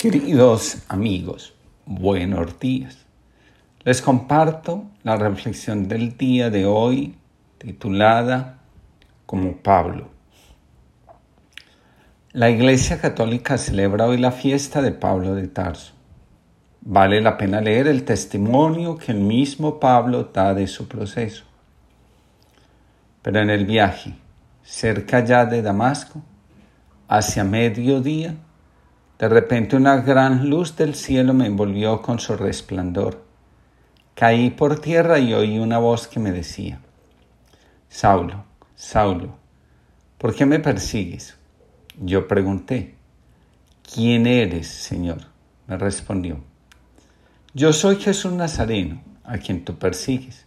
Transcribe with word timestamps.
Queridos 0.00 0.78
amigos, 0.88 1.52
buenos 1.84 2.58
días. 2.58 3.04
Les 3.84 4.00
comparto 4.00 4.86
la 5.02 5.16
reflexión 5.16 5.88
del 5.88 6.16
día 6.16 6.48
de 6.48 6.64
hoy 6.64 7.18
titulada 7.58 8.60
como 9.26 9.58
Pablo. 9.58 10.08
La 12.32 12.48
Iglesia 12.48 12.98
Católica 12.98 13.58
celebra 13.58 14.06
hoy 14.06 14.16
la 14.16 14.32
fiesta 14.32 14.80
de 14.80 14.92
Pablo 14.92 15.34
de 15.34 15.48
Tarso. 15.48 15.92
Vale 16.80 17.20
la 17.20 17.36
pena 17.36 17.60
leer 17.60 17.86
el 17.86 18.04
testimonio 18.04 18.96
que 18.96 19.12
el 19.12 19.20
mismo 19.20 19.80
Pablo 19.80 20.30
da 20.32 20.54
de 20.54 20.66
su 20.66 20.88
proceso. 20.88 21.44
Pero 23.20 23.40
en 23.40 23.50
el 23.50 23.66
viaje, 23.66 24.14
cerca 24.62 25.22
ya 25.22 25.44
de 25.44 25.60
Damasco, 25.60 26.22
hacia 27.06 27.44
mediodía, 27.44 28.34
de 29.20 29.28
repente 29.28 29.76
una 29.76 29.98
gran 29.98 30.48
luz 30.48 30.76
del 30.76 30.94
cielo 30.94 31.34
me 31.34 31.44
envolvió 31.44 32.00
con 32.00 32.18
su 32.18 32.36
resplandor. 32.36 33.22
Caí 34.14 34.48
por 34.48 34.80
tierra 34.80 35.18
y 35.18 35.34
oí 35.34 35.58
una 35.58 35.76
voz 35.76 36.08
que 36.08 36.18
me 36.18 36.32
decía, 36.32 36.80
Saulo, 37.90 38.44
Saulo, 38.74 39.36
¿por 40.16 40.34
qué 40.34 40.46
me 40.46 40.58
persigues? 40.58 41.36
Yo 41.98 42.26
pregunté, 42.28 42.94
¿quién 43.92 44.26
eres, 44.26 44.68
Señor? 44.68 45.18
Me 45.66 45.76
respondió, 45.76 46.40
yo 47.52 47.74
soy 47.74 47.96
Jesús 47.96 48.32
Nazareno, 48.32 49.02
a 49.24 49.36
quien 49.36 49.66
tú 49.66 49.78
persigues. 49.78 50.46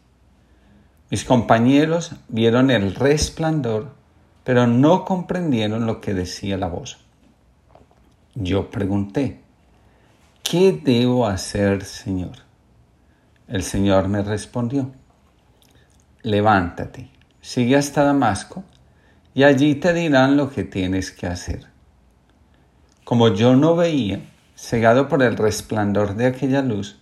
Mis 1.12 1.26
compañeros 1.26 2.14
vieron 2.28 2.72
el 2.72 2.96
resplandor, 2.96 3.94
pero 4.44 4.66
no 4.66 5.06
comprendieron 5.06 5.86
lo 5.86 6.02
que 6.02 6.16
decía 6.16 6.58
la 6.58 6.70
voz. 6.70 7.04
Yo 8.36 8.72
pregunté, 8.72 9.44
¿qué 10.42 10.72
debo 10.72 11.28
hacer, 11.28 11.86
Señor? 11.86 12.32
El 13.48 13.62
Señor 13.62 14.08
me 14.08 14.24
respondió, 14.24 14.92
levántate, 16.24 17.12
sigue 17.42 17.76
hasta 17.76 18.04
Damasco, 18.04 18.64
y 19.36 19.44
allí 19.44 19.76
te 19.76 19.94
dirán 19.94 20.36
lo 20.36 20.50
que 20.50 20.64
tienes 20.64 21.12
que 21.12 21.28
hacer. 21.28 21.68
Como 23.04 23.28
yo 23.28 23.56
no 23.56 23.76
veía, 23.76 24.22
cegado 24.56 25.08
por 25.08 25.22
el 25.22 25.38
resplandor 25.38 26.16
de 26.16 26.26
aquella 26.26 26.64
luz, 26.64 26.98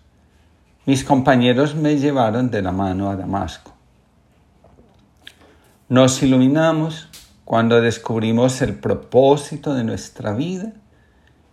mis 0.85 1.05
compañeros 1.05 1.75
me 1.75 1.97
llevaron 1.97 2.51
de 2.51 2.61
la 2.61 2.73
mano 2.73 3.09
a 3.09 3.15
Damasco. 3.15 3.73
Nos 5.87 6.21
iluminamos 6.23 7.07
cuando 7.45 7.79
descubrimos 7.79 8.61
el 8.61 8.75
propósito 8.75 9.73
de 9.73 9.85
nuestra 9.85 10.33
vida 10.33 10.73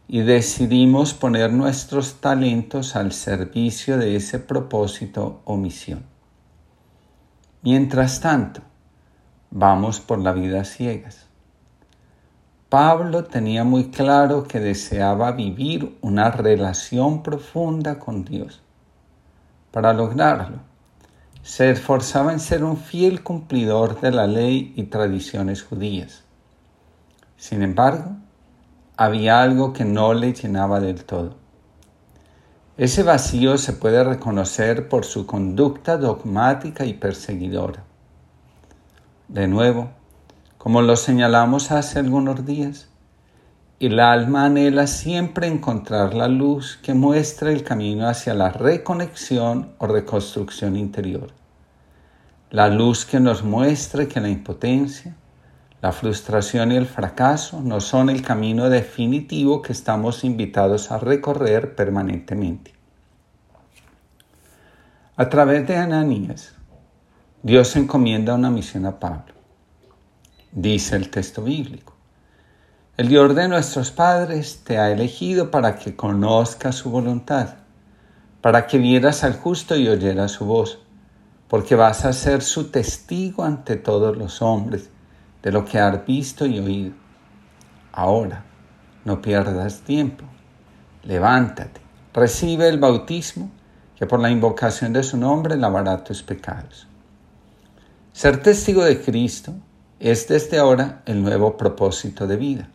y 0.09 0.23
decidimos 0.23 1.13
poner 1.13 1.53
nuestros 1.53 2.15
talentos 2.15 2.97
al 2.97 3.13
servicio 3.13 3.99
de 3.99 4.17
ese 4.17 4.39
propósito 4.39 5.43
o 5.45 5.59
misión. 5.59 6.03
Mientras 7.61 8.21
tanto, 8.21 8.63
vamos 9.51 10.01
por 10.01 10.19
la 10.19 10.33
vida 10.33 10.65
ciegas. 10.65 11.27
Pablo 12.71 13.25
tenía 13.25 13.65
muy 13.65 13.91
claro 13.91 14.45
que 14.45 14.61
deseaba 14.61 15.33
vivir 15.33 15.99
una 16.01 16.31
relación 16.31 17.23
profunda 17.23 17.99
con 17.99 18.25
Dios. 18.25 18.63
Para 19.71 19.93
lograrlo, 19.93 20.59
se 21.43 21.71
esforzaba 21.71 22.33
en 22.33 22.41
ser 22.41 22.65
un 22.65 22.79
fiel 22.79 23.23
cumplidor 23.23 24.01
de 24.01 24.11
la 24.11 24.27
ley 24.27 24.73
y 24.77 24.85
tradiciones 24.85 25.63
judías. 25.63 26.25
Sin 27.37 27.63
embargo, 27.63 28.17
había 28.99 29.41
algo 29.41 29.73
que 29.73 29.85
no 29.85 30.13
le 30.13 30.33
llenaba 30.33 30.81
del 30.81 31.05
todo. 31.05 31.37
Ese 32.77 33.05
vacío 33.05 33.57
se 33.57 33.73
puede 33.73 34.03
reconocer 34.03 34.89
por 34.89 35.05
su 35.05 35.25
conducta 35.25 35.97
dogmática 35.97 36.85
y 36.85 36.95
perseguidora. 36.95 37.85
De 39.29 39.47
nuevo, 39.47 39.91
como 40.59 40.83
lo 40.83 40.97
señalamos 40.97 41.71
hace 41.71 42.01
algunos 42.01 42.45
días, 42.45 42.89
el 43.79 44.01
alma 44.01 44.47
anhela 44.47 44.89
siempre 44.89 45.47
encontrar 45.47 46.15
la 46.15 46.27
luz 46.27 46.81
que 46.83 46.93
muestra 46.93 47.53
el 47.53 47.63
camino 47.63 48.09
hacia 48.09 48.35
la 48.35 48.51
reconexión 48.51 49.75
o 49.79 49.87
reconstrucción 49.87 50.75
interior. 50.75 51.29
La 52.51 52.67
luz 52.67 53.05
que 53.05 53.21
nos 53.21 53.45
muestre 53.45 54.09
que 54.09 54.21
la 54.21 54.29
impotencia, 54.29 55.15
la 55.81 55.93
frustración 55.93 56.73
y 56.73 56.77
el 56.77 56.87
fracaso 56.87 57.61
no 57.63 57.81
son 57.81 58.11
el 58.11 58.23
camino 58.23 58.69
definitivo 58.69 59.63
que 59.63 59.73
estamos 59.73 60.25
invitados 60.25 60.91
a 60.91 60.99
recorrer 60.99 61.77
permanentemente. 61.77 62.75
A 65.17 65.29
través 65.29 65.67
de 65.69 65.77
Ananías, 65.77 66.53
Dios 67.43 67.77
encomienda 67.77 68.35
una 68.35 68.51
misión 68.51 68.87
a 68.87 68.99
Pablo. 68.99 69.35
Dice 70.51 70.97
el 70.97 71.11
texto 71.11 71.43
bíblico. 71.43 71.95
El 72.97 73.09
Dios 73.09 73.33
de 73.37 73.47
nuestros 73.47 73.93
padres 73.93 74.65
te 74.65 74.79
ha 74.79 74.91
elegido 74.91 75.53
para 75.53 75.77
que 75.77 75.95
conozcas 75.95 76.75
su 76.75 76.91
voluntad, 76.91 77.55
para 78.41 78.67
que 78.67 78.79
vieras 78.79 79.23
al 79.23 79.35
justo 79.35 79.77
y 79.77 79.89
oyeras 79.89 80.33
su 80.33 80.45
voz, 80.45 80.81
porque 81.47 81.77
vas 81.77 82.05
a 82.05 82.13
ser 82.13 82.43
su 82.43 82.73
testigo 82.73 83.45
ante 83.45 83.77
todos 83.77 84.17
los 84.17 84.43
hombres 84.43 84.91
de 85.49 85.53
lo 85.53 85.65
que 85.65 85.79
has 85.79 86.05
visto 86.05 86.45
y 86.45 86.59
oído. 86.59 86.93
Ahora, 87.93 88.45
no 89.07 89.23
pierdas 89.23 89.81
tiempo. 89.81 90.27
Levántate, 91.05 91.81
recibe 92.13 92.69
el 92.69 92.79
bautismo, 92.79 93.51
que 93.97 94.05
por 94.05 94.21
la 94.21 94.31
invocación 94.31 94.93
de 94.93 95.03
su 95.03 95.17
nombre 95.17 95.57
lavará 95.57 96.05
tus 96.05 96.23
pecados. 96.23 96.87
Ser 98.13 98.43
testigo 98.43 98.85
de 98.85 99.01
Cristo 99.01 99.55
es 99.99 100.29
desde 100.29 100.59
ahora 100.59 101.01
el 101.07 101.23
nuevo 101.23 101.57
propósito 101.57 102.27
de 102.27 102.37
vida. 102.37 102.69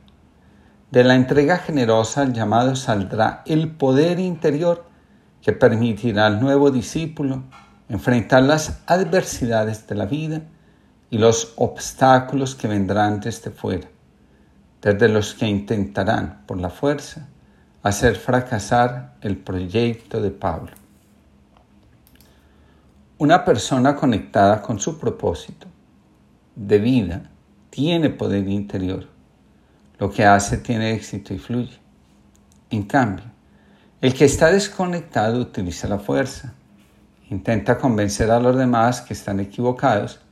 De 0.89 1.03
la 1.03 1.13
entrega 1.13 1.59
generosa 1.59 2.23
al 2.23 2.33
llamado 2.33 2.75
saldrá 2.75 3.43
el 3.45 3.69
poder 3.69 4.19
interior 4.19 4.87
que 5.43 5.53
permitirá 5.53 6.25
al 6.25 6.41
nuevo 6.41 6.71
discípulo 6.71 7.43
enfrentar 7.87 8.41
las 8.41 8.81
adversidades 8.87 9.85
de 9.85 9.93
la 9.93 10.07
vida 10.07 10.41
y 11.13 11.19
los 11.19 11.53
obstáculos 11.57 12.55
que 12.55 12.67
vendrán 12.67 13.19
desde 13.19 13.51
fuera, 13.51 13.87
desde 14.81 15.07
los 15.07 15.35
que 15.35 15.45
intentarán, 15.45 16.41
por 16.47 16.59
la 16.59 16.71
fuerza, 16.71 17.27
hacer 17.83 18.15
fracasar 18.15 19.13
el 19.21 19.37
proyecto 19.37 20.19
de 20.19 20.31
Pablo. 20.31 20.71
Una 23.19 23.45
persona 23.45 23.95
conectada 23.95 24.59
con 24.63 24.79
su 24.79 24.97
propósito 24.97 25.67
de 26.55 26.79
vida 26.79 27.29
tiene 27.69 28.09
poder 28.09 28.47
interior. 28.47 29.07
Lo 29.99 30.09
que 30.09 30.25
hace 30.25 30.57
tiene 30.57 30.93
éxito 30.93 31.35
y 31.35 31.37
fluye. 31.37 31.79
En 32.71 32.81
cambio, 32.85 33.25
el 34.01 34.15
que 34.15 34.25
está 34.25 34.51
desconectado 34.51 35.39
utiliza 35.39 35.87
la 35.87 35.99
fuerza, 35.99 36.55
intenta 37.29 37.77
convencer 37.77 38.31
a 38.31 38.39
los 38.39 38.57
demás 38.57 39.01
que 39.01 39.13
están 39.13 39.39
equivocados 39.39 40.22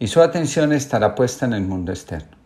y 0.00 0.08
su 0.08 0.22
atención 0.22 0.72
estará 0.72 1.14
puesta 1.14 1.44
en 1.44 1.52
el 1.52 1.62
mundo 1.62 1.92
externo. 1.92 2.36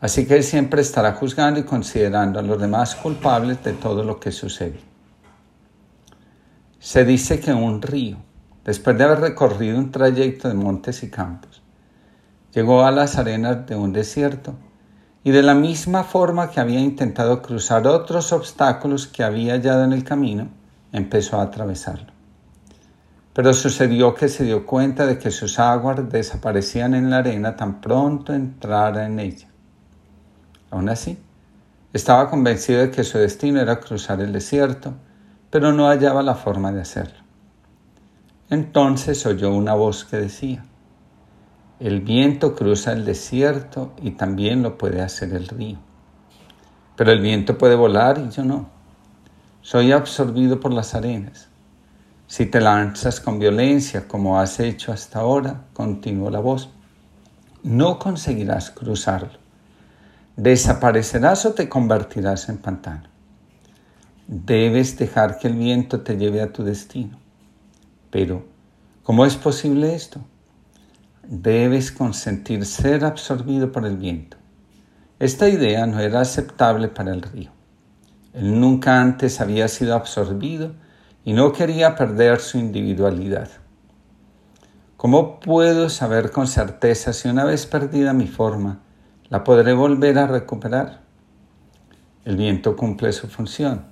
Así 0.00 0.26
que 0.26 0.36
él 0.36 0.42
siempre 0.42 0.82
estará 0.82 1.12
juzgando 1.12 1.60
y 1.60 1.62
considerando 1.62 2.40
a 2.40 2.42
los 2.42 2.60
demás 2.60 2.96
culpables 2.96 3.62
de 3.62 3.72
todo 3.72 4.02
lo 4.02 4.18
que 4.18 4.32
sucede. 4.32 4.80
Se 6.80 7.04
dice 7.04 7.38
que 7.38 7.52
un 7.54 7.80
río, 7.80 8.16
después 8.64 8.98
de 8.98 9.04
haber 9.04 9.20
recorrido 9.20 9.78
un 9.78 9.92
trayecto 9.92 10.48
de 10.48 10.54
montes 10.54 11.02
y 11.04 11.10
campos, 11.10 11.62
llegó 12.52 12.84
a 12.84 12.90
las 12.90 13.16
arenas 13.16 13.64
de 13.66 13.76
un 13.76 13.92
desierto 13.92 14.54
y 15.22 15.30
de 15.30 15.42
la 15.42 15.54
misma 15.54 16.02
forma 16.02 16.50
que 16.50 16.58
había 16.58 16.80
intentado 16.80 17.40
cruzar 17.40 17.86
otros 17.86 18.32
obstáculos 18.32 19.06
que 19.06 19.22
había 19.22 19.52
hallado 19.54 19.84
en 19.84 19.92
el 19.92 20.02
camino, 20.02 20.48
empezó 20.92 21.38
a 21.38 21.42
atravesarlo. 21.42 22.17
Pero 23.38 23.54
sucedió 23.54 24.16
que 24.16 24.28
se 24.28 24.42
dio 24.42 24.66
cuenta 24.66 25.06
de 25.06 25.16
que 25.16 25.30
sus 25.30 25.60
aguas 25.60 26.10
desaparecían 26.10 26.92
en 26.96 27.08
la 27.08 27.18
arena 27.18 27.54
tan 27.54 27.80
pronto 27.80 28.34
entrara 28.34 29.06
en 29.06 29.20
ella. 29.20 29.46
Aún 30.72 30.88
así, 30.88 31.16
estaba 31.92 32.30
convencido 32.30 32.80
de 32.80 32.90
que 32.90 33.04
su 33.04 33.16
destino 33.16 33.60
era 33.60 33.78
cruzar 33.78 34.20
el 34.22 34.32
desierto, 34.32 34.94
pero 35.50 35.72
no 35.72 35.86
hallaba 35.86 36.24
la 36.24 36.34
forma 36.34 36.72
de 36.72 36.80
hacerlo. 36.80 37.20
Entonces 38.50 39.24
oyó 39.24 39.54
una 39.54 39.74
voz 39.74 40.04
que 40.04 40.16
decía, 40.16 40.64
el 41.78 42.00
viento 42.00 42.56
cruza 42.56 42.90
el 42.90 43.04
desierto 43.04 43.92
y 44.02 44.10
también 44.10 44.64
lo 44.64 44.76
puede 44.76 45.00
hacer 45.00 45.32
el 45.32 45.46
río. 45.46 45.78
Pero 46.96 47.12
el 47.12 47.20
viento 47.20 47.56
puede 47.56 47.76
volar 47.76 48.18
y 48.18 48.30
yo 48.30 48.42
no. 48.42 48.68
Soy 49.62 49.92
absorbido 49.92 50.58
por 50.58 50.72
las 50.72 50.96
arenas. 50.96 51.48
Si 52.28 52.44
te 52.44 52.60
lanzas 52.60 53.20
con 53.20 53.38
violencia 53.38 54.06
como 54.06 54.38
has 54.38 54.60
hecho 54.60 54.92
hasta 54.92 55.20
ahora, 55.20 55.64
continuó 55.72 56.28
la 56.28 56.40
voz, 56.40 56.68
no 57.62 57.98
conseguirás 57.98 58.70
cruzarlo. 58.70 59.38
Desaparecerás 60.36 61.46
o 61.46 61.54
te 61.54 61.70
convertirás 61.70 62.50
en 62.50 62.58
pantano. 62.58 63.08
debes 64.26 64.98
dejar 64.98 65.38
que 65.38 65.48
el 65.48 65.54
viento 65.54 66.02
te 66.02 66.18
lleve 66.18 66.42
a 66.42 66.52
tu 66.52 66.62
destino. 66.62 67.18
Pero, 68.10 68.44
¿cómo 69.02 69.24
es 69.24 69.36
posible 69.36 69.94
esto? 69.94 70.20
Debes 71.22 71.90
consentir 71.90 72.66
ser 72.66 73.06
absorbido 73.06 73.72
por 73.72 73.86
el 73.86 73.96
viento. 73.96 74.36
Esta 75.18 75.48
idea 75.48 75.86
no 75.86 75.98
era 75.98 76.20
aceptable 76.20 76.88
para 76.88 77.14
el 77.14 77.22
río. 77.22 77.52
Él 78.34 78.60
nunca 78.60 79.00
antes 79.00 79.40
había 79.40 79.66
sido 79.68 79.94
absorbido 79.94 80.74
y 81.28 81.34
no 81.34 81.52
quería 81.52 81.94
perder 81.94 82.40
su 82.40 82.56
individualidad. 82.56 83.50
¿Cómo 84.96 85.40
puedo 85.40 85.90
saber 85.90 86.30
con 86.30 86.46
certeza 86.46 87.12
si 87.12 87.28
una 87.28 87.44
vez 87.44 87.66
perdida 87.66 88.14
mi 88.14 88.26
forma, 88.26 88.80
la 89.28 89.44
podré 89.44 89.74
volver 89.74 90.18
a 90.18 90.26
recuperar? 90.26 91.02
El 92.24 92.38
viento 92.38 92.74
cumple 92.76 93.12
su 93.12 93.28
función, 93.28 93.84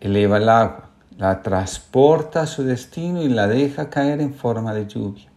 eleva 0.00 0.38
el 0.38 0.48
agua, 0.48 0.90
la 1.16 1.42
transporta 1.44 2.42
a 2.42 2.46
su 2.48 2.64
destino 2.64 3.22
y 3.22 3.28
la 3.28 3.46
deja 3.46 3.88
caer 3.88 4.20
en 4.20 4.34
forma 4.34 4.74
de 4.74 4.88
lluvia. 4.88 5.30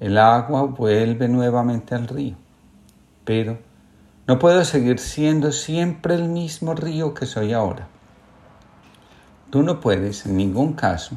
El 0.00 0.18
agua 0.18 0.62
vuelve 0.62 1.28
nuevamente 1.28 1.94
al 1.94 2.08
río, 2.08 2.34
pero 3.24 3.58
no 4.26 4.40
puedo 4.40 4.64
seguir 4.64 4.98
siendo 4.98 5.52
siempre 5.52 6.16
el 6.16 6.28
mismo 6.28 6.74
río 6.74 7.14
que 7.14 7.26
soy 7.26 7.52
ahora. 7.52 7.90
Tú 9.50 9.62
no 9.62 9.80
puedes, 9.80 10.26
en 10.26 10.36
ningún 10.36 10.72
caso, 10.72 11.16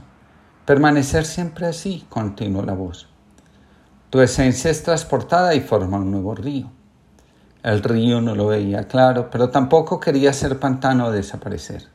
permanecer 0.65 1.25
siempre 1.25 1.65
así, 1.65 2.05
continuó 2.09 2.63
la 2.63 2.73
voz. 2.73 3.07
Tu 4.09 4.21
esencia 4.21 4.71
es 4.71 4.83
transportada 4.83 5.55
y 5.55 5.61
forma 5.61 5.97
un 5.97 6.11
nuevo 6.11 6.35
río. 6.35 6.69
El 7.63 7.83
río 7.83 8.21
no 8.21 8.35
lo 8.35 8.47
veía 8.47 8.87
claro, 8.87 9.29
pero 9.29 9.49
tampoco 9.49 9.99
quería 9.99 10.31
ser 10.31 10.59
pantano 10.59 11.07
o 11.07 11.11
desaparecer. 11.11 11.87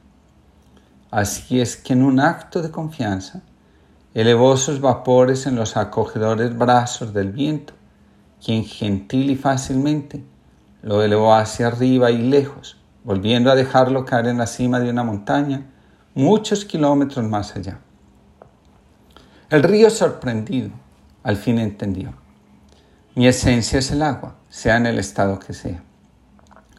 Así 1.11 1.61
es 1.61 1.77
que 1.77 1.93
en 1.93 2.03
un 2.03 2.21
acto 2.21 2.61
de 2.61 2.71
confianza, 2.71 3.43
elevó 4.15 4.57
sus 4.57 4.81
vapores 4.81 5.47
en 5.47 5.57
los 5.57 5.77
acogedores 5.77 6.57
brazos 6.57 7.13
del 7.13 7.33
viento, 7.33 7.75
quien 8.45 8.65
gentil 8.65 9.31
y 9.31 9.37
fácilmente 9.37 10.25
lo 10.83 11.03
elevó 11.03 11.35
hacia 11.35 11.69
arriba 11.69 12.11
y 12.11 12.19
lejos, 12.19 12.77
volviendo 13.05 13.51
a 13.51 13.55
dejarlo 13.55 14.05
caer 14.05 14.27
en 14.27 14.39
la 14.39 14.47
cima 14.47 14.81
de 14.81 14.91
una 14.91 15.03
montaña, 15.03 15.71
muchos 16.15 16.65
kilómetros 16.65 17.27
más 17.27 17.55
allá. 17.57 17.79
El 19.51 19.63
río 19.63 19.91
sorprendido 19.91 20.71
al 21.23 21.37
fin 21.37 21.59
entendió. 21.59 22.15
Mi 23.15 23.27
esencia 23.27 23.79
es 23.79 23.91
el 23.91 24.03
agua, 24.03 24.37
sea 24.49 24.77
en 24.77 24.87
el 24.87 24.99
estado 24.99 25.39
que 25.39 25.53
sea. 25.53 25.83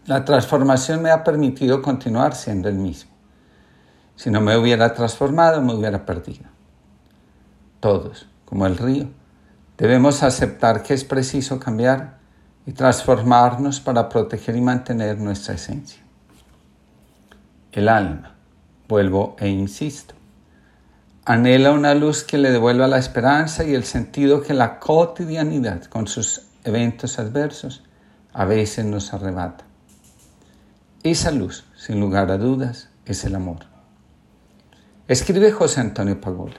La 0.06 0.24
transformación 0.24 1.02
me 1.02 1.10
ha 1.10 1.24
permitido 1.24 1.82
continuar 1.82 2.36
siendo 2.36 2.70
el 2.70 2.76
mismo. 2.76 3.12
Si 4.16 4.30
no 4.30 4.40
me 4.40 4.56
hubiera 4.56 4.94
transformado, 4.94 5.62
me 5.62 5.74
hubiera 5.74 6.06
perdido. 6.06 6.46
Todos, 7.80 8.28
como 8.46 8.66
el 8.68 8.78
río, 8.78 9.10
debemos 9.78 10.24
aceptar 10.24 10.84
que 10.84 10.94
es 10.94 11.04
preciso 11.04 11.60
cambiar 11.60 12.20
y 12.66 12.72
transformarnos 12.72 13.80
para 13.80 14.10
proteger 14.10 14.56
y 14.56 14.62
mantener 14.62 15.20
nuestra 15.20 15.56
esencia. 15.56 16.02
El 17.72 17.90
alma, 17.90 18.35
vuelvo 18.88 19.36
e 19.40 19.48
insisto, 19.48 20.14
anhela 21.26 21.72
una 21.72 21.96
luz 21.96 22.24
que 22.24 22.38
le 22.38 22.52
devuelva 22.52 22.88
la 22.88 23.00
esperanza 23.00 23.64
y 23.64 23.74
el 23.74 23.84
sentido 23.84 24.42
que 24.42 24.54
la 24.54 24.80
cotidianidad 24.80 25.86
con 25.86 26.08
sus 26.08 26.44
eventos 26.64 27.20
adversos 27.20 27.84
a 28.34 28.46
veces 28.46 28.86
nos 28.86 29.14
arrebata. 29.14 29.66
Esa 31.04 31.32
luz, 31.32 31.66
sin 31.78 32.00
lugar 32.00 32.32
a 32.32 32.38
dudas, 32.38 32.90
es 33.06 33.24
el 33.26 33.36
amor. 33.36 33.66
Escribe 35.08 35.52
José 35.52 35.82
Antonio 35.82 36.20
Pagola. 36.20 36.56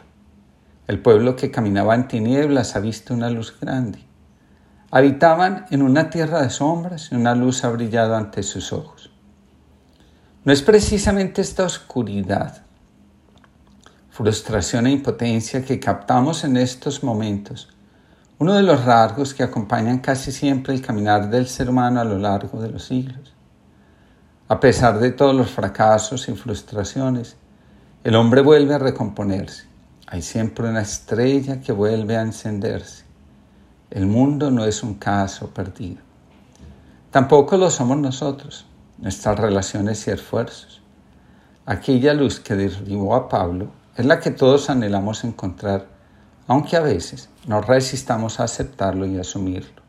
El 0.86 1.00
pueblo 1.00 1.34
que 1.34 1.50
caminaba 1.50 1.96
en 1.96 2.06
tinieblas 2.06 2.76
ha 2.76 2.80
visto 2.80 3.12
una 3.12 3.28
luz 3.28 3.58
grande. 3.60 3.98
Habitaban 4.92 5.66
en 5.70 5.82
una 5.82 6.10
tierra 6.10 6.42
de 6.42 6.50
sombras 6.50 7.10
y 7.10 7.16
una 7.16 7.34
luz 7.34 7.64
ha 7.64 7.70
brillado 7.70 8.14
ante 8.14 8.44
sus 8.44 8.72
ojos. 8.72 9.10
No 10.46 10.52
es 10.52 10.62
precisamente 10.62 11.42
esta 11.42 11.64
oscuridad 11.64 12.62
frustración 14.10 14.86
e 14.86 14.92
impotencia 14.92 15.64
que 15.64 15.80
captamos 15.80 16.44
en 16.44 16.56
estos 16.56 17.02
momentos, 17.02 17.68
uno 18.38 18.54
de 18.54 18.62
los 18.62 18.84
rasgos 18.84 19.34
que 19.34 19.42
acompañan 19.42 19.98
casi 19.98 20.30
siempre 20.30 20.72
el 20.72 20.82
caminar 20.82 21.30
del 21.30 21.48
ser 21.48 21.68
humano 21.68 22.00
a 22.00 22.04
lo 22.04 22.16
largo 22.16 22.62
de 22.62 22.70
los 22.70 22.84
siglos. 22.84 23.34
A 24.46 24.60
pesar 24.60 25.00
de 25.00 25.10
todos 25.10 25.34
los 25.34 25.50
fracasos 25.50 26.28
y 26.28 26.36
frustraciones, 26.36 27.36
el 28.04 28.14
hombre 28.14 28.40
vuelve 28.40 28.74
a 28.74 28.78
recomponerse. 28.78 29.64
Hay 30.06 30.22
siempre 30.22 30.68
una 30.68 30.82
estrella 30.82 31.60
que 31.60 31.72
vuelve 31.72 32.16
a 32.16 32.22
encenderse. 32.22 33.04
El 33.90 34.06
mundo 34.06 34.52
no 34.52 34.64
es 34.64 34.84
un 34.84 34.94
caso 34.94 35.50
perdido. 35.50 36.02
Tampoco 37.10 37.56
lo 37.56 37.68
somos 37.68 37.98
nosotros, 37.98 38.64
nuestras 38.98 39.38
relaciones 39.38 40.06
y 40.06 40.10
esfuerzos. 40.10 40.82
Aquella 41.64 42.14
luz 42.14 42.40
que 42.40 42.54
derribó 42.54 43.14
a 43.14 43.28
Pablo 43.28 43.70
es 43.96 44.06
la 44.06 44.20
que 44.20 44.30
todos 44.30 44.70
anhelamos 44.70 45.24
encontrar, 45.24 45.86
aunque 46.46 46.76
a 46.76 46.80
veces 46.80 47.28
nos 47.46 47.66
resistamos 47.66 48.40
a 48.40 48.44
aceptarlo 48.44 49.06
y 49.06 49.18
asumirlo. 49.18 49.82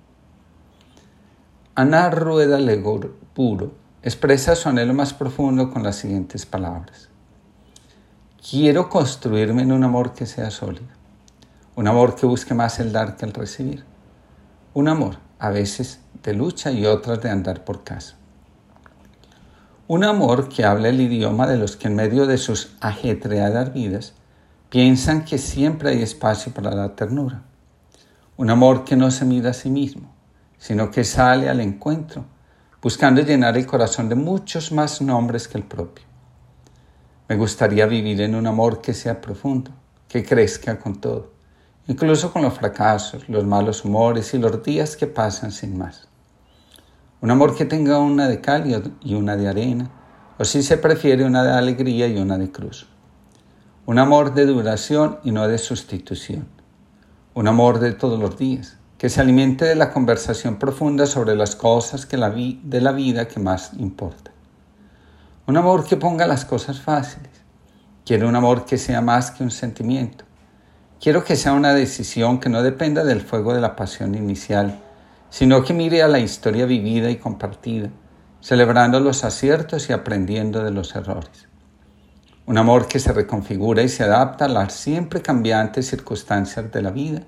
Ana 1.75 2.09
Rueda 2.09 2.57
Legor 2.57 3.15
Puro 3.33 3.73
expresa 4.01 4.55
su 4.55 4.69
anhelo 4.69 4.93
más 4.93 5.13
profundo 5.13 5.69
con 5.71 5.83
las 5.83 5.97
siguientes 5.97 6.45
palabras. 6.45 7.09
Quiero 8.49 8.89
construirme 8.89 9.63
en 9.63 9.71
un 9.71 9.83
amor 9.83 10.13
que 10.13 10.25
sea 10.25 10.49
sólido, 10.49 10.87
un 11.75 11.87
amor 11.87 12.15
que 12.15 12.25
busque 12.25 12.53
más 12.53 12.79
el 12.79 12.91
dar 12.91 13.17
que 13.17 13.25
el 13.25 13.33
recibir, 13.33 13.83
un 14.73 14.87
amor 14.87 15.17
a 15.37 15.49
veces 15.49 15.99
de 16.23 16.33
lucha 16.33 16.71
y 16.71 16.85
otras 16.85 17.21
de 17.21 17.29
andar 17.29 17.63
por 17.63 17.83
casa. 17.83 18.15
Un 19.89 20.03
amor 20.03 20.49
que 20.49 20.65
habla 20.65 20.89
el 20.89 20.99
idioma 20.99 21.47
de 21.47 21.55
los 21.55 21.77
que 21.77 21.87
en 21.87 21.95
medio 21.95 22.25
de 22.25 22.37
sus 22.37 22.75
ajetreadas 22.81 23.73
vidas 23.73 24.15
piensan 24.69 25.23
que 25.23 25.37
siempre 25.37 25.91
hay 25.91 26.01
espacio 26.01 26.53
para 26.53 26.75
la 26.75 26.93
ternura. 26.93 27.43
Un 28.35 28.49
amor 28.49 28.83
que 28.83 28.97
no 28.97 29.11
se 29.11 29.23
mira 29.23 29.51
a 29.51 29.53
sí 29.53 29.69
mismo, 29.69 30.13
sino 30.57 30.91
que 30.91 31.05
sale 31.05 31.47
al 31.47 31.61
encuentro, 31.61 32.25
buscando 32.81 33.21
llenar 33.21 33.55
el 33.55 33.65
corazón 33.65 34.09
de 34.09 34.15
muchos 34.15 34.73
más 34.73 35.01
nombres 35.01 35.47
que 35.47 35.57
el 35.57 35.63
propio. 35.63 36.03
Me 37.29 37.37
gustaría 37.37 37.85
vivir 37.85 38.19
en 38.19 38.35
un 38.35 38.45
amor 38.45 38.81
que 38.81 38.93
sea 38.93 39.21
profundo, 39.21 39.71
que 40.09 40.21
crezca 40.21 40.77
con 40.77 40.99
todo, 40.99 41.31
incluso 41.87 42.33
con 42.33 42.41
los 42.41 42.55
fracasos, 42.55 43.29
los 43.29 43.45
malos 43.45 43.85
humores 43.85 44.33
y 44.33 44.37
los 44.37 44.61
días 44.63 44.97
que 44.97 45.07
pasan 45.07 45.53
sin 45.53 45.77
más. 45.77 46.09
Un 47.19 47.31
amor 47.31 47.55
que 47.55 47.65
tenga 47.65 47.97
una 47.97 48.27
de 48.27 48.41
cal 48.41 48.93
y 49.01 49.15
una 49.15 49.35
de 49.35 49.47
arena, 49.47 49.89
o 50.37 50.45
si 50.45 50.61
se 50.61 50.77
prefiere 50.77 51.25
una 51.25 51.43
de 51.43 51.51
alegría 51.51 52.07
y 52.07 52.17
una 52.19 52.37
de 52.37 52.51
cruz. 52.51 52.87
Un 53.87 53.97
amor 53.97 54.35
de 54.35 54.45
duración 54.45 55.17
y 55.23 55.31
no 55.31 55.47
de 55.47 55.57
sustitución. 55.57 56.47
Un 57.33 57.47
amor 57.47 57.79
de 57.79 57.93
todos 57.93 58.19
los 58.19 58.37
días, 58.37 58.77
que 58.99 59.09
se 59.09 59.21
alimente 59.21 59.65
de 59.65 59.75
la 59.75 59.91
conversación 59.91 60.57
profunda 60.57 61.07
sobre 61.07 61.35
las 61.35 61.55
cosas 61.55 62.07
de 62.07 62.81
la 62.81 62.91
vida 62.91 63.27
que 63.27 63.39
más 63.39 63.73
importa. 63.79 64.31
Un 65.47 65.57
amor 65.57 65.85
que 65.85 65.97
ponga 65.97 66.27
las 66.27 66.45
cosas 66.45 66.81
fáciles. 66.81 67.31
Quiero 68.05 68.27
un 68.27 68.35
amor 68.35 68.65
que 68.65 68.77
sea 68.77 69.01
más 69.01 69.31
que 69.31 69.43
un 69.43 69.51
sentimiento. 69.51 70.23
Quiero 71.01 71.23
que 71.23 71.35
sea 71.35 71.53
una 71.53 71.73
decisión 71.73 72.39
que 72.39 72.49
no 72.49 72.61
dependa 72.61 73.03
del 73.03 73.21
fuego 73.21 73.53
de 73.53 73.61
la 73.61 73.75
pasión 73.75 74.13
inicial, 74.13 74.81
sino 75.29 75.63
que 75.63 75.73
mire 75.73 76.01
a 76.01 76.07
la 76.07 76.19
historia 76.19 76.65
vivida 76.65 77.09
y 77.09 77.17
compartida, 77.17 77.89
celebrando 78.39 78.99
los 78.99 79.23
aciertos 79.23 79.89
y 79.89 79.93
aprendiendo 79.93 80.63
de 80.63 80.71
los 80.71 80.95
errores. 80.95 81.47
Un 82.45 82.57
amor 82.57 82.87
que 82.87 82.99
se 82.99 83.11
reconfigura 83.11 83.83
y 83.83 83.89
se 83.89 84.03
adapta 84.03 84.45
a 84.45 84.49
las 84.49 84.73
siempre 84.73 85.21
cambiantes 85.21 85.89
circunstancias 85.89 86.71
de 86.71 86.81
la 86.81 86.91
vida, 86.91 87.21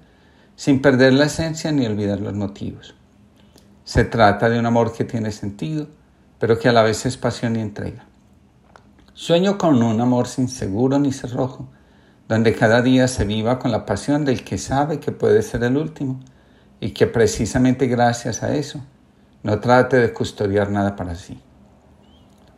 sin 0.56 0.82
perder 0.82 1.13
la 1.13 1.25
esencia 1.25 1.72
ni 1.72 1.86
olvidar 1.86 2.22
los 2.22 2.34
motivos. 2.34 2.96
Se 3.84 4.06
trata 4.06 4.50
de 4.50 4.60
un 4.60 4.65
amor 4.65 4.94
que 4.94 5.03
tiene 5.03 5.32
sentido, 5.32 5.88
pero 6.39 6.58
que 6.58 6.70
a 6.70 6.74
la 6.74 6.84
vez 6.84 7.06
es 7.06 7.18
pasión 7.18 7.58
y 7.58 7.60
entrega. 7.60 8.06
Sueño 9.13 9.58
con 9.58 9.84
un 9.84 10.00
amor 10.00 10.27
sin 10.27 10.48
seguro 10.48 11.00
ni 11.00 11.12
cerrojo, 11.12 11.68
donde 12.29 12.56
cada 12.56 12.82
día 12.82 13.10
se 13.10 13.25
viva 13.25 13.60
con 13.60 13.72
la 13.72 13.86
pasión 13.86 14.24
del 14.24 14.46
que 14.46 14.58
sabe 14.58 15.00
que 15.00 15.12
puede 15.12 15.41
ser 15.41 15.63
el 15.63 15.75
último 15.75 16.22
y 16.80 16.92
que 16.92 17.08
precisamente 17.08 17.88
gracias 17.88 18.44
a 18.44 18.56
eso 18.56 18.82
no 19.44 19.60
trate 19.60 19.98
de 19.98 20.14
custodiar 20.14 20.70
nada 20.70 20.96
para 20.96 21.16
sí. 21.16 21.40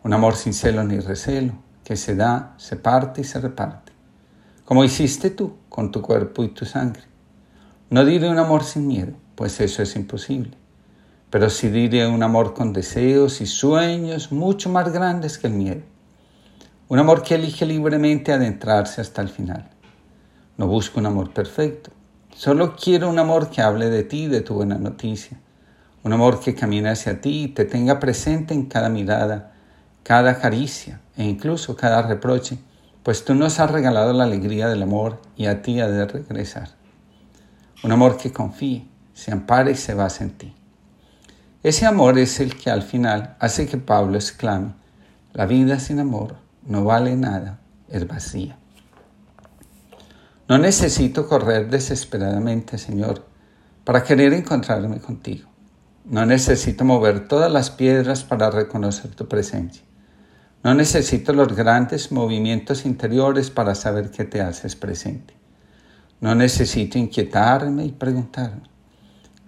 Un 0.04 0.14
amor 0.14 0.36
sin 0.36 0.54
celo 0.54 0.84
ni 0.84 1.00
recelo, 1.00 1.54
que 1.84 1.96
se 1.96 2.16
da, 2.16 2.54
se 2.58 2.76
parte 2.76 3.22
y 3.22 3.24
se 3.24 3.40
reparte, 3.40 3.92
como 4.66 4.84
hiciste 4.84 5.30
tú 5.30 5.58
con 5.70 5.92
tu 5.92 6.02
cuerpo 6.02 6.44
y 6.44 6.50
tu 6.50 6.66
sangre. 6.66 7.04
No 7.90 8.06
diré 8.06 8.30
un 8.30 8.40
amor 8.40 8.64
sin 8.64 8.88
miedo, 8.88 9.14
pues 9.36 9.60
eso 9.60 9.84
es 9.84 9.96
imposible, 9.96 10.58
pero 11.30 11.50
sí 11.50 11.70
diré 11.70 12.08
un 12.08 12.24
amor 12.24 12.54
con 12.54 12.74
deseos 12.74 13.42
y 13.42 13.46
sueños 13.46 14.32
mucho 14.32 14.70
más 14.70 14.92
grandes 14.92 15.38
que 15.38 15.48
el 15.48 15.54
miedo. 15.54 15.82
Un 16.88 17.00
amor 17.00 17.22
que 17.24 17.36
elige 17.36 17.66
libremente 17.66 18.34
adentrarse 18.34 19.02
hasta 19.02 19.22
el 19.22 19.30
final. 19.30 19.70
No 20.58 20.68
busco 20.68 21.00
un 21.00 21.06
amor 21.06 21.32
perfecto. 21.32 21.92
Solo 22.36 22.76
quiero 22.76 23.10
un 23.10 23.20
amor 23.20 23.50
que 23.50 23.62
hable 23.62 23.90
de 23.90 24.04
ti, 24.04 24.28
de 24.28 24.42
tu 24.42 24.56
buena 24.56 24.78
noticia. 24.78 25.40
Un 26.04 26.14
amor 26.14 26.40
que 26.40 26.56
camine 26.56 26.90
hacia 26.90 27.22
ti 27.22 27.44
y 27.44 27.48
te 27.50 27.66
tenga 27.66 28.00
presente 28.00 28.54
en 28.54 28.66
cada 28.66 28.90
mirada, 28.90 29.54
cada 30.04 30.40
caricia 30.40 31.00
e 31.16 31.24
incluso 31.24 31.76
cada 31.76 32.02
reproche, 32.02 32.58
pues 33.04 33.24
tú 33.26 33.36
nos 33.36 33.60
has 33.60 33.70
regalado 33.70 34.14
la 34.14 34.24
alegría 34.24 34.68
del 34.68 34.82
amor 34.82 35.22
y 35.36 35.46
a 35.46 35.62
ti 35.62 35.80
ha 35.80 35.88
de 35.88 36.06
regresar. 36.06 36.70
Un 37.84 37.92
amor 37.92 38.18
que 38.18 38.32
confíe, 38.32 38.88
se 39.14 39.32
ampare 39.32 39.72
y 39.72 39.76
se 39.76 39.94
base 39.94 40.24
en 40.24 40.32
ti. 40.32 40.56
Ese 41.64 41.86
amor 41.86 42.18
es 42.18 42.40
el 42.40 42.56
que 42.56 42.72
al 42.72 42.82
final 42.82 43.36
hace 43.40 43.68
que 43.68 43.78
Pablo 43.78 44.16
exclame, 44.16 44.74
la 45.34 45.46
vida 45.46 45.80
sin 45.80 46.00
amor 46.00 46.36
no 46.66 46.84
vale 46.84 47.16
nada, 47.16 47.60
es 47.88 48.08
vacía. 48.08 48.58
No 50.52 50.58
necesito 50.58 51.30
correr 51.30 51.70
desesperadamente, 51.70 52.78
Señor, 52.78 53.26
para 53.86 54.04
querer 54.04 54.34
encontrarme 54.34 55.00
contigo. 55.00 55.48
No 56.04 56.26
necesito 56.26 56.84
mover 56.84 57.30
todas 57.30 57.50
las 57.50 57.70
piedras 57.72 58.26
para 58.26 58.52
reconocer 58.52 59.16
tu 59.16 59.30
presencia. 59.30 59.84
No 60.62 60.74
necesito 60.74 61.32
los 61.32 61.56
grandes 61.56 62.12
movimientos 62.12 62.86
interiores 62.86 63.50
para 63.50 63.76
saber 63.76 64.12
que 64.12 64.26
te 64.26 64.42
haces 64.42 64.76
presente. 64.76 65.34
No 66.20 66.36
necesito 66.36 66.98
inquietarme 66.98 67.86
y 67.86 67.94
preguntarme, 67.94 68.64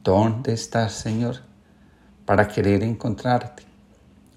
¿dónde 0.06 0.54
estás, 0.54 0.94
Señor? 0.94 1.42
para 2.26 2.48
querer 2.48 2.82
encontrarte. 2.82 3.64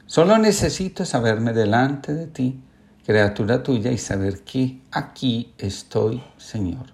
Solo 0.06 0.36
necesito 0.36 1.04
saberme 1.04 1.52
delante 1.52 2.12
de 2.12 2.26
ti, 2.26 2.60
criatura 3.06 3.62
tuya, 3.62 3.92
y 3.92 3.98
saber 3.98 4.42
que 4.42 4.80
aquí 4.90 5.54
estoy, 5.58 6.20
Señor. 6.38 6.86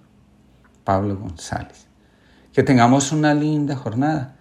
Pablo 0.84 1.16
González. 1.16 1.86
Que 2.52 2.62
tengamos 2.62 3.12
una 3.12 3.32
linda 3.32 3.76
jornada 3.76 4.36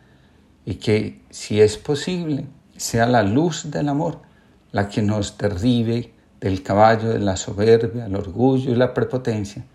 y 0.65 0.75
que, 0.75 1.23
si 1.29 1.61
es 1.61 1.77
posible, 1.77 2.45
sea 2.75 3.05
la 3.05 3.23
luz 3.23 3.71
del 3.71 3.87
amor 3.87 4.19
la 4.73 4.89
que 4.89 5.01
nos 5.01 5.37
derribe 5.37 6.13
del 6.41 6.61
caballo 6.61 7.09
de 7.09 7.19
la 7.19 7.37
soberbia, 7.37 8.07
el 8.07 8.15
orgullo 8.15 8.71
y 8.71 8.75
la 8.75 8.93
prepotencia 8.93 9.65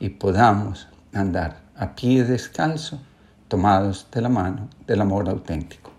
y 0.00 0.08
podamos 0.08 0.88
andar 1.12 1.62
a 1.76 1.94
pie 1.94 2.24
descalzo, 2.24 3.00
tomados 3.46 4.08
de 4.10 4.22
la 4.22 4.28
mano 4.28 4.68
del 4.86 5.00
amor 5.00 5.28
auténtico. 5.28 5.93